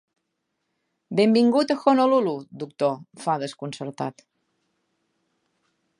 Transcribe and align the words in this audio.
Benvingut 1.19 1.73
a 1.75 1.77
Honolulu, 1.83 2.33
doctor 2.65 2.97
—fa, 3.21 3.37
desconcertat—. 3.45 4.29